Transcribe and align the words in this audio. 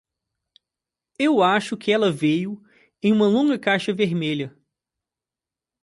Eu 1.19 1.43
acho 1.43 1.77
que 1.77 1.91
ela 1.91 2.11
veio 2.11 2.59
em 3.03 3.13
uma 3.13 3.27
longa 3.27 3.59
caixa 3.59 3.93
vermelha. 3.93 4.51